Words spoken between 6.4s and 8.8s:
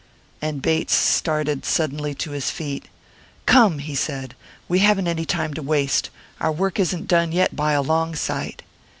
work isn't done yet, by a long sight."